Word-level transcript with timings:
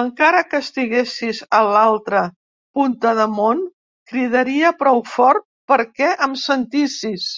Encara 0.00 0.38
que 0.54 0.60
estiguessis 0.64 1.42
a 1.58 1.60
l'altra 1.74 2.22
punta 2.80 3.12
de 3.20 3.28
món, 3.36 3.62
cridaria 4.14 4.74
prou 4.82 5.02
fort 5.12 5.48
perquè 5.74 6.10
em 6.28 6.38
sentissis. 6.48 7.30